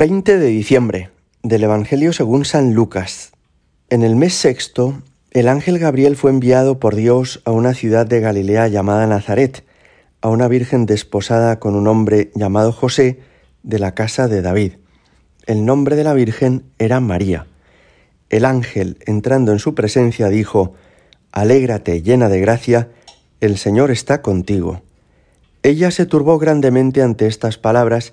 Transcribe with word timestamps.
20 0.00 0.38
de 0.38 0.46
diciembre 0.46 1.10
del 1.42 1.64
Evangelio 1.64 2.12
según 2.12 2.44
San 2.44 2.72
Lucas. 2.72 3.32
En 3.90 4.04
el 4.04 4.14
mes 4.14 4.32
sexto, 4.32 5.02
el 5.32 5.48
ángel 5.48 5.80
Gabriel 5.80 6.14
fue 6.14 6.30
enviado 6.30 6.78
por 6.78 6.94
Dios 6.94 7.42
a 7.44 7.50
una 7.50 7.74
ciudad 7.74 8.06
de 8.06 8.20
Galilea 8.20 8.68
llamada 8.68 9.08
Nazaret, 9.08 9.64
a 10.20 10.28
una 10.28 10.46
virgen 10.46 10.86
desposada 10.86 11.58
con 11.58 11.74
un 11.74 11.88
hombre 11.88 12.30
llamado 12.36 12.70
José 12.70 13.18
de 13.64 13.80
la 13.80 13.96
casa 13.96 14.28
de 14.28 14.40
David. 14.40 14.74
El 15.46 15.64
nombre 15.64 15.96
de 15.96 16.04
la 16.04 16.14
virgen 16.14 16.62
era 16.78 17.00
María. 17.00 17.48
El 18.30 18.44
ángel, 18.44 18.98
entrando 19.04 19.50
en 19.50 19.58
su 19.58 19.74
presencia, 19.74 20.28
dijo, 20.28 20.74
Alégrate 21.32 22.02
llena 22.02 22.28
de 22.28 22.38
gracia, 22.38 22.88
el 23.40 23.58
Señor 23.58 23.90
está 23.90 24.22
contigo. 24.22 24.80
Ella 25.64 25.90
se 25.90 26.06
turbó 26.06 26.38
grandemente 26.38 27.02
ante 27.02 27.26
estas 27.26 27.58
palabras, 27.58 28.12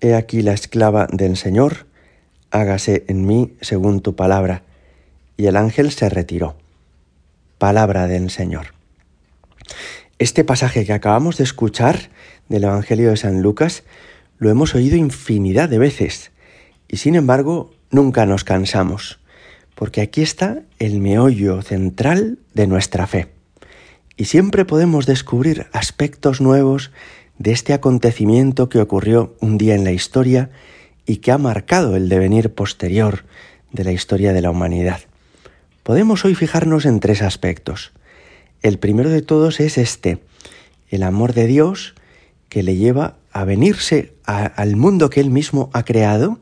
He 0.00 0.14
aquí 0.14 0.42
la 0.42 0.52
esclava 0.52 1.08
del 1.10 1.36
Señor, 1.36 1.86
hágase 2.50 3.04
en 3.08 3.26
mí 3.26 3.56
según 3.60 4.00
tu 4.00 4.14
palabra. 4.14 4.62
Y 5.36 5.46
el 5.46 5.56
ángel 5.56 5.90
se 5.90 6.08
retiró. 6.08 6.56
Palabra 7.58 8.06
del 8.06 8.30
Señor. 8.30 8.74
Este 10.20 10.44
pasaje 10.44 10.84
que 10.84 10.92
acabamos 10.92 11.36
de 11.36 11.44
escuchar 11.44 12.10
del 12.48 12.64
Evangelio 12.64 13.10
de 13.10 13.16
San 13.16 13.42
Lucas 13.42 13.82
lo 14.38 14.50
hemos 14.50 14.74
oído 14.74 14.96
infinidad 14.96 15.68
de 15.68 15.78
veces 15.78 16.30
y 16.86 16.98
sin 16.98 17.16
embargo 17.16 17.72
nunca 17.90 18.24
nos 18.24 18.44
cansamos, 18.44 19.18
porque 19.74 20.00
aquí 20.00 20.22
está 20.22 20.62
el 20.78 21.00
meollo 21.00 21.62
central 21.62 22.38
de 22.54 22.66
nuestra 22.66 23.06
fe. 23.06 23.28
Y 24.16 24.24
siempre 24.26 24.64
podemos 24.64 25.06
descubrir 25.06 25.66
aspectos 25.72 26.40
nuevos 26.40 26.90
de 27.38 27.52
este 27.52 27.72
acontecimiento 27.72 28.68
que 28.68 28.80
ocurrió 28.80 29.34
un 29.40 29.58
día 29.58 29.74
en 29.74 29.84
la 29.84 29.92
historia 29.92 30.50
y 31.06 31.18
que 31.18 31.32
ha 31.32 31.38
marcado 31.38 31.96
el 31.96 32.08
devenir 32.08 32.52
posterior 32.52 33.24
de 33.72 33.84
la 33.84 33.92
historia 33.92 34.32
de 34.32 34.42
la 34.42 34.50
humanidad. 34.50 35.00
Podemos 35.82 36.24
hoy 36.24 36.34
fijarnos 36.34 36.84
en 36.84 37.00
tres 37.00 37.22
aspectos. 37.22 37.92
El 38.62 38.78
primero 38.78 39.08
de 39.08 39.22
todos 39.22 39.60
es 39.60 39.78
este, 39.78 40.18
el 40.90 41.02
amor 41.02 41.32
de 41.32 41.46
Dios 41.46 41.94
que 42.48 42.62
le 42.62 42.76
lleva 42.76 43.16
a 43.32 43.44
venirse 43.44 44.14
al 44.24 44.76
mundo 44.76 45.10
que 45.10 45.20
Él 45.20 45.30
mismo 45.30 45.70
ha 45.72 45.84
creado 45.84 46.40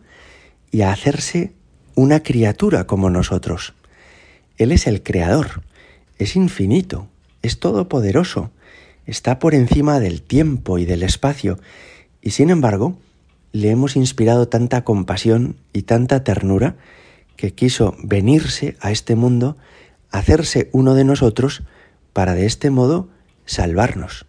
y 0.71 0.83
a 0.83 0.93
hacerse 0.93 1.53
una 1.95 2.23
criatura 2.23 2.87
como 2.87 3.11
nosotros. 3.11 3.75
Él 4.59 4.73
es 4.73 4.87
el 4.87 5.03
creador, 5.03 5.63
es 6.19 6.37
infinito, 6.37 7.07
es 7.43 7.61
todopoderoso, 7.61 8.51
está 9.07 9.39
por 9.39 9.55
encima 9.55 10.01
del 10.01 10.23
tiempo 10.23 10.79
y 10.79 10.85
del 10.85 11.03
espacio, 11.03 11.59
y 12.21 12.33
sin 12.33 12.51
embargo, 12.51 12.99
le 13.53 13.71
hemos 13.71 13.97
inspirado 13.97 14.49
tanta 14.49 14.85
compasión 14.85 15.57
y 15.73 15.83
tanta 15.83 16.25
ternura 16.25 16.77
que 17.37 17.55
quiso 17.55 17.97
venirse 18.03 18.77
a 18.81 18.91
este 18.91 19.15
mundo, 19.15 19.57
hacerse 20.11 20.69
uno 20.73 20.95
de 20.95 21.05
nosotros, 21.05 21.63
para 22.13 22.35
de 22.35 22.47
este 22.47 22.71
modo 22.71 23.09
salvarnos. 23.45 24.27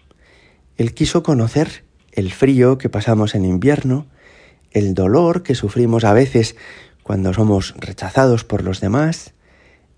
Él 0.77 0.94
quiso 0.94 1.23
conocer 1.23 1.83
el 2.11 2.31
frío 2.31 2.77
que 2.77 2.89
pasamos 2.89 3.33
en 3.33 3.45
invierno, 3.45 4.07
el 4.71 4.94
dolor 4.94 5.44
que 5.44 5.55
sufrimos 5.55 6.03
a 6.03 6.13
veces 6.13 6.55
cuando 7.01 7.33
somos 7.33 7.73
rechazados 7.77 8.44
por 8.44 8.63
los 8.63 8.81
demás. 8.81 9.33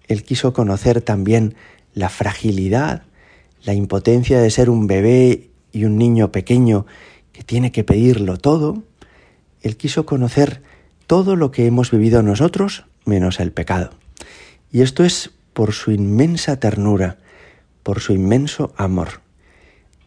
Él 0.07 0.23
quiso 0.23 0.53
conocer 0.53 1.01
también 1.01 1.55
la 1.93 2.09
fragilidad 2.09 3.03
la 3.63 3.73
impotencia 3.73 4.39
de 4.41 4.49
ser 4.51 4.69
un 4.69 4.87
bebé 4.87 5.49
y 5.71 5.85
un 5.85 5.97
niño 5.97 6.31
pequeño 6.31 6.85
que 7.33 7.43
tiene 7.43 7.71
que 7.71 7.83
pedirlo 7.83 8.37
todo, 8.37 8.83
Él 9.61 9.77
quiso 9.77 10.05
conocer 10.05 10.61
todo 11.07 11.35
lo 11.35 11.51
que 11.51 11.65
hemos 11.65 11.91
vivido 11.91 12.21
nosotros 12.23 12.85
menos 13.05 13.39
el 13.39 13.51
pecado. 13.51 13.91
Y 14.71 14.81
esto 14.81 15.03
es 15.03 15.31
por 15.53 15.73
su 15.73 15.91
inmensa 15.91 16.59
ternura, 16.59 17.17
por 17.83 17.99
su 17.99 18.13
inmenso 18.13 18.73
amor. 18.77 19.21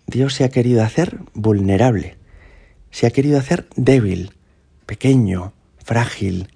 Dios 0.06 0.34
se 0.34 0.44
ha 0.44 0.50
querido 0.50 0.82
hacer 0.82 1.18
vulnerable, 1.34 2.16
se 2.90 3.06
ha 3.06 3.10
querido 3.10 3.38
hacer 3.38 3.66
débil, 3.76 4.32
pequeño, 4.86 5.52
frágil, 5.78 6.48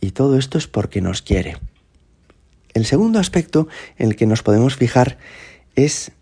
y 0.00 0.12
todo 0.12 0.38
esto 0.38 0.58
es 0.58 0.66
porque 0.66 1.00
nos 1.00 1.22
quiere. 1.22 1.56
El 2.72 2.86
segundo 2.86 3.18
aspecto 3.18 3.68
en 3.98 4.08
el 4.08 4.16
que 4.16 4.26
nos 4.26 4.42
podemos 4.42 4.76
fijar 4.76 5.18
es 5.76 6.12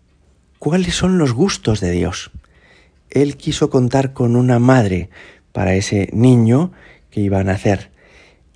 cuáles 0.63 0.95
son 0.95 1.17
los 1.17 1.33
gustos 1.33 1.81
de 1.81 1.91
Dios. 1.91 2.31
Él 3.09 3.35
quiso 3.35 3.69
contar 3.69 4.13
con 4.13 4.37
una 4.37 4.59
madre 4.59 5.09
para 5.51 5.75
ese 5.75 6.07
niño 6.13 6.71
que 7.11 7.19
iba 7.19 7.41
a 7.41 7.43
nacer. 7.43 7.91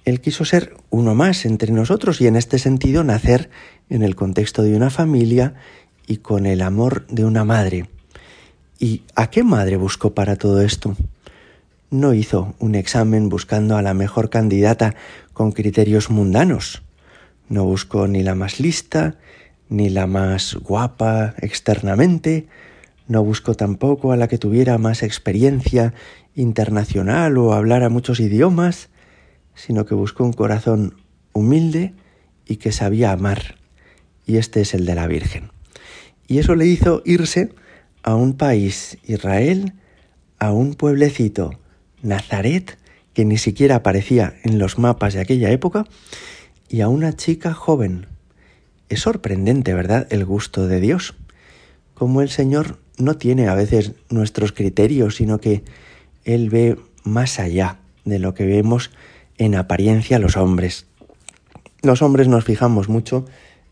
Él 0.05 0.21
quiso 0.21 0.45
ser 0.45 0.73
uno 0.89 1.15
más 1.15 1.45
entre 1.45 1.73
nosotros 1.73 2.21
y 2.21 2.27
en 2.27 2.37
este 2.37 2.59
sentido 2.59 3.03
nacer 3.03 3.49
en 3.89 4.03
el 4.03 4.15
contexto 4.15 4.63
de 4.63 4.73
una 4.73 4.89
familia 4.89 5.55
y 6.07 6.19
con 6.19 6.45
el 6.45 6.61
amor 6.61 7.05
de 7.07 7.25
una 7.25 7.43
madre. 7.43 7.89
¿Y 8.79 9.01
a 9.13 9.29
qué 9.29 9.43
madre 9.43 9.75
buscó 9.75 10.13
para 10.13 10.37
todo 10.37 10.61
esto? 10.61 10.95
No 11.89 12.13
hizo 12.13 12.55
un 12.59 12.75
examen 12.75 13.27
buscando 13.27 13.75
a 13.75 13.81
la 13.81 13.93
mejor 13.93 14.29
candidata 14.29 14.95
con 15.33 15.51
criterios 15.51 16.09
mundanos. 16.09 16.83
No 17.49 17.65
buscó 17.65 18.07
ni 18.07 18.23
la 18.23 18.33
más 18.33 18.61
lista, 18.61 19.17
ni 19.69 19.89
la 19.89 20.07
más 20.07 20.55
guapa 20.55 21.35
externamente, 21.39 22.47
no 23.07 23.23
busco 23.23 23.55
tampoco 23.55 24.11
a 24.11 24.17
la 24.17 24.27
que 24.27 24.37
tuviera 24.37 24.77
más 24.77 25.03
experiencia 25.03 25.93
internacional 26.35 27.37
o 27.37 27.53
hablara 27.53 27.89
muchos 27.89 28.19
idiomas, 28.19 28.89
sino 29.55 29.85
que 29.85 29.95
busco 29.95 30.23
un 30.23 30.33
corazón 30.33 30.95
humilde 31.33 31.93
y 32.45 32.57
que 32.57 32.71
sabía 32.71 33.11
amar. 33.11 33.55
Y 34.25 34.37
este 34.37 34.61
es 34.61 34.73
el 34.73 34.85
de 34.85 34.95
la 34.95 35.07
Virgen. 35.07 35.51
Y 36.27 36.39
eso 36.39 36.55
le 36.55 36.65
hizo 36.65 37.01
irse 37.05 37.53
a 38.03 38.15
un 38.15 38.33
país, 38.33 38.97
Israel, 39.05 39.73
a 40.39 40.51
un 40.51 40.75
pueblecito, 40.75 41.51
Nazaret, 42.01 42.77
que 43.13 43.25
ni 43.25 43.37
siquiera 43.37 43.77
aparecía 43.77 44.35
en 44.43 44.59
los 44.59 44.77
mapas 44.77 45.13
de 45.13 45.21
aquella 45.21 45.49
época, 45.51 45.85
y 46.69 46.81
a 46.81 46.89
una 46.89 47.15
chica 47.15 47.53
joven, 47.53 48.05
es 48.89 49.01
sorprendente, 49.01 49.73
¿verdad?, 49.73 50.07
el 50.09 50.25
gusto 50.25 50.67
de 50.67 50.79
Dios. 50.79 51.15
Como 51.93 52.21
el 52.21 52.29
Señor 52.29 52.79
no 52.97 53.17
tiene 53.17 53.47
a 53.47 53.55
veces 53.55 53.93
nuestros 54.09 54.51
criterios, 54.51 55.15
sino 55.15 55.39
que 55.39 55.63
Él 56.23 56.49
ve 56.49 56.77
más 57.03 57.39
allá 57.39 57.79
de 58.05 58.19
lo 58.19 58.33
que 58.33 58.45
vemos 58.45 58.91
en 59.37 59.55
apariencia 59.55 60.19
los 60.19 60.37
hombres. 60.37 60.85
Los 61.81 62.01
hombres 62.01 62.27
nos 62.27 62.43
fijamos 62.43 62.89
mucho 62.89 63.25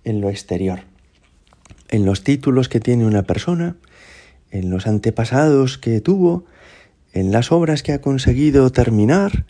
en 0.04 0.22
lo 0.22 0.30
exterior, 0.30 0.82
en 1.90 2.06
los 2.06 2.24
títulos 2.24 2.70
que 2.70 2.80
tiene 2.80 3.06
una 3.06 3.24
persona, 3.24 3.76
en 4.52 4.70
los 4.70 4.88
antepasados 4.88 5.78
que 5.78 6.02
tuvo, 6.02 6.46
en 7.14 7.32
las 7.32 7.52
obras 7.52 7.82
que 7.82 7.94
ha 7.94 8.02
conseguido 8.02 8.72
terminar, 8.72 9.46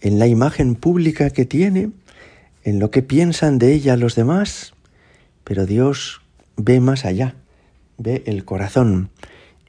en 0.00 0.18
la 0.18 0.26
imagen 0.26 0.76
pública 0.76 1.30
que 1.30 1.44
tiene, 1.44 1.90
en 2.64 2.78
lo 2.78 2.90
que 2.90 3.02
piensan 3.02 3.58
de 3.58 3.74
ella 3.74 3.96
los 3.96 4.14
demás, 4.14 4.72
pero 5.50 5.66
Dios 5.66 6.20
ve 6.56 6.78
más 6.78 7.04
allá, 7.04 7.34
ve 7.98 8.22
el 8.26 8.44
corazón, 8.44 9.10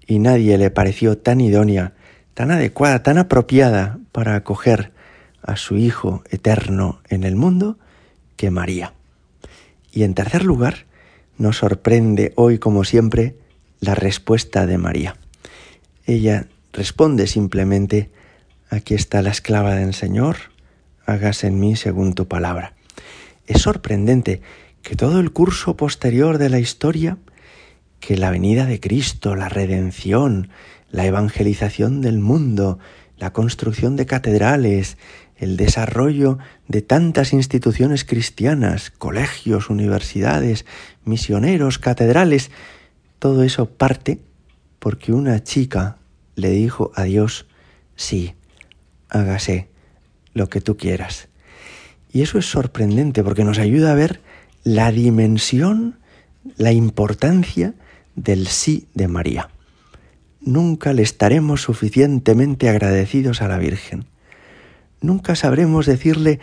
y 0.05 0.19
nadie 0.19 0.59
le 0.59 0.69
pareció 0.69 1.17
tan 1.17 1.41
idónea, 1.41 1.95
tan 2.35 2.51
adecuada, 2.51 3.01
tan 3.01 3.17
apropiada 3.17 3.97
para 4.11 4.35
acoger 4.35 4.91
a 5.41 5.55
su 5.55 5.77
Hijo 5.77 6.21
eterno 6.29 7.01
en 7.09 7.23
el 7.23 7.35
mundo 7.35 7.79
que 8.35 8.51
María. 8.51 8.93
Y 9.91 10.03
en 10.03 10.13
tercer 10.13 10.43
lugar, 10.43 10.85
nos 11.39 11.57
sorprende 11.57 12.31
hoy, 12.35 12.59
como 12.59 12.83
siempre, 12.83 13.37
la 13.79 13.95
respuesta 13.95 14.67
de 14.67 14.77
María. 14.77 15.15
Ella 16.05 16.45
responde 16.73 17.25
simplemente, 17.25 18.11
aquí 18.69 18.93
está 18.93 19.23
la 19.23 19.31
esclava 19.31 19.73
del 19.73 19.95
Señor, 19.95 20.35
hágase 21.07 21.47
en 21.47 21.59
mí 21.59 21.75
según 21.75 22.13
tu 22.13 22.27
palabra. 22.27 22.75
Es 23.47 23.63
sorprendente 23.63 24.43
que 24.81 24.95
todo 24.95 25.19
el 25.19 25.31
curso 25.31 25.77
posterior 25.77 26.37
de 26.37 26.49
la 26.49 26.59
historia, 26.59 27.17
que 27.99 28.17
la 28.17 28.31
venida 28.31 28.65
de 28.65 28.79
Cristo, 28.79 29.35
la 29.35 29.49
redención, 29.49 30.49
la 30.89 31.05
evangelización 31.05 32.01
del 32.01 32.19
mundo, 32.19 32.79
la 33.17 33.31
construcción 33.33 33.95
de 33.95 34.05
catedrales, 34.05 34.97
el 35.37 35.57
desarrollo 35.57 36.37
de 36.67 36.81
tantas 36.81 37.33
instituciones 37.33 38.05
cristianas, 38.05 38.91
colegios, 38.91 39.69
universidades, 39.69 40.65
misioneros, 41.03 41.79
catedrales, 41.79 42.51
todo 43.19 43.43
eso 43.43 43.67
parte 43.67 44.19
porque 44.79 45.13
una 45.13 45.43
chica 45.43 45.97
le 46.35 46.49
dijo 46.49 46.91
a 46.95 47.03
Dios, 47.03 47.45
sí, 47.95 48.33
hágase 49.09 49.69
lo 50.33 50.49
que 50.49 50.61
tú 50.61 50.77
quieras. 50.77 51.27
Y 52.11 52.23
eso 52.23 52.39
es 52.39 52.45
sorprendente 52.45 53.23
porque 53.23 53.43
nos 53.43 53.59
ayuda 53.59 53.91
a 53.91 53.95
ver 53.95 54.21
la 54.63 54.91
dimensión, 54.91 55.99
la 56.57 56.71
importancia 56.71 57.73
del 58.15 58.47
sí 58.47 58.87
de 58.93 59.07
María. 59.07 59.49
Nunca 60.39 60.93
le 60.93 61.03
estaremos 61.03 61.61
suficientemente 61.61 62.69
agradecidos 62.69 63.41
a 63.41 63.47
la 63.47 63.57
Virgen. 63.57 64.05
Nunca 65.01 65.35
sabremos 65.35 65.85
decirle 65.85 66.39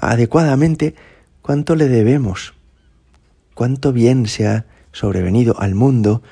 adecuadamente 0.00 0.94
cuánto 1.42 1.76
le 1.76 1.88
debemos, 1.88 2.54
cuánto 3.54 3.92
bien 3.92 4.26
se 4.26 4.46
ha 4.46 4.66
sobrevenido 4.92 5.58
al 5.60 5.74
mundo 5.74 6.22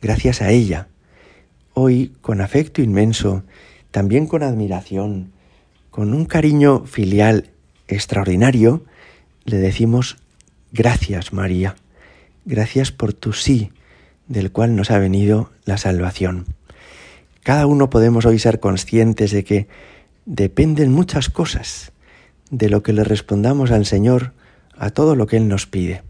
gracias 0.00 0.42
a 0.42 0.50
ella. 0.50 0.88
Hoy, 1.74 2.12
con 2.20 2.40
afecto 2.40 2.82
inmenso, 2.82 3.44
también 3.90 4.26
con 4.26 4.42
admiración, 4.42 5.32
con 5.90 6.12
un 6.12 6.26
cariño 6.26 6.84
filial 6.84 7.50
extraordinario, 7.88 8.84
le 9.44 9.56
decimos 9.58 10.18
gracias 10.72 11.32
María, 11.32 11.76
gracias 12.44 12.92
por 12.92 13.12
tu 13.12 13.32
sí, 13.32 13.72
del 14.26 14.52
cual 14.52 14.76
nos 14.76 14.90
ha 14.90 14.98
venido 14.98 15.50
la 15.64 15.78
salvación. 15.78 16.46
Cada 17.42 17.66
uno 17.66 17.88
podemos 17.90 18.26
hoy 18.26 18.38
ser 18.38 18.60
conscientes 18.60 19.30
de 19.30 19.44
que 19.44 19.68
dependen 20.26 20.92
muchas 20.92 21.30
cosas 21.30 21.92
de 22.50 22.68
lo 22.68 22.82
que 22.82 22.92
le 22.92 23.04
respondamos 23.04 23.70
al 23.70 23.86
Señor 23.86 24.32
a 24.76 24.90
todo 24.90 25.16
lo 25.16 25.26
que 25.26 25.38
Él 25.38 25.48
nos 25.48 25.66
pide. 25.66 26.02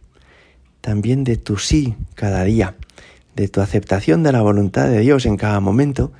También 0.80 1.24
de 1.24 1.36
tu 1.36 1.56
sí 1.56 1.94
cada 2.14 2.44
día, 2.44 2.76
de 3.36 3.48
tu 3.48 3.60
aceptación 3.60 4.22
de 4.22 4.32
la 4.32 4.42
voluntad 4.42 4.88
de 4.88 5.00
Dios 5.00 5.26
en 5.26 5.36
cada 5.36 5.60
momento, 5.60 6.12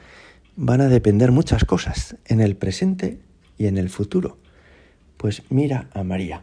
van 0.57 0.81
a 0.81 0.89
depender 0.89 1.33
muchas 1.33 1.65
cosas 1.65 2.17
en 2.27 2.41
el 2.41 2.57
presente 2.57 3.19
y 3.57 3.67
en 3.67 3.79
el 3.79 3.91
futuro. 3.91 4.39
Pues 5.17 5.43
mira 5.51 5.89
a 5.95 6.05
María, 6.05 6.43